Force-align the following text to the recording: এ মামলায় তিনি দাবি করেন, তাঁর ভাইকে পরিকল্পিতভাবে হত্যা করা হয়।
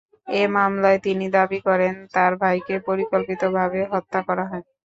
এ 0.33 0.51
মামলায় 0.55 0.99
তিনি 1.05 1.25
দাবি 1.35 1.59
করেন, 1.67 1.93
তাঁর 2.13 2.31
ভাইকে 2.41 2.75
পরিকল্পিতভাবে 2.87 3.79
হত্যা 3.93 4.19
করা 4.27 4.45
হয়। 4.49 4.63